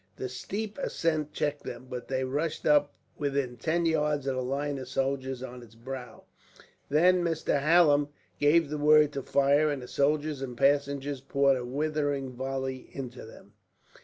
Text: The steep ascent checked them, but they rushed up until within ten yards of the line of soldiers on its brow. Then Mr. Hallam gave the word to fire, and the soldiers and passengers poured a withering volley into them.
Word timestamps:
The 0.15 0.29
steep 0.29 0.79
ascent 0.79 1.31
checked 1.31 1.61
them, 1.61 1.85
but 1.87 2.07
they 2.07 2.23
rushed 2.23 2.65
up 2.65 2.91
until 2.91 3.19
within 3.19 3.55
ten 3.57 3.85
yards 3.85 4.25
of 4.25 4.35
the 4.35 4.41
line 4.41 4.79
of 4.79 4.87
soldiers 4.87 5.43
on 5.43 5.61
its 5.61 5.75
brow. 5.75 6.23
Then 6.89 7.23
Mr. 7.23 7.61
Hallam 7.61 8.07
gave 8.39 8.71
the 8.71 8.79
word 8.79 9.11
to 9.13 9.21
fire, 9.21 9.69
and 9.69 9.79
the 9.83 9.87
soldiers 9.87 10.41
and 10.41 10.57
passengers 10.57 11.21
poured 11.21 11.57
a 11.57 11.63
withering 11.65 12.31
volley 12.31 12.89
into 12.91 13.27
them. 13.27 13.53